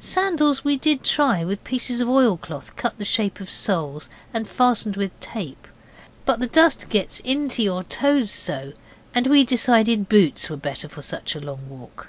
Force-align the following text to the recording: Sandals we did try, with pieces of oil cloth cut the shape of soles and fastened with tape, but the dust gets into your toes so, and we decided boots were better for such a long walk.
Sandals 0.00 0.64
we 0.64 0.76
did 0.76 1.04
try, 1.04 1.44
with 1.44 1.62
pieces 1.62 2.00
of 2.00 2.08
oil 2.08 2.36
cloth 2.36 2.74
cut 2.74 2.98
the 2.98 3.04
shape 3.04 3.38
of 3.38 3.48
soles 3.48 4.08
and 4.34 4.48
fastened 4.48 4.96
with 4.96 5.12
tape, 5.20 5.68
but 6.24 6.40
the 6.40 6.48
dust 6.48 6.88
gets 6.88 7.20
into 7.20 7.62
your 7.62 7.84
toes 7.84 8.28
so, 8.32 8.72
and 9.14 9.28
we 9.28 9.44
decided 9.44 10.08
boots 10.08 10.50
were 10.50 10.56
better 10.56 10.88
for 10.88 11.02
such 11.02 11.36
a 11.36 11.40
long 11.40 11.68
walk. 11.70 12.08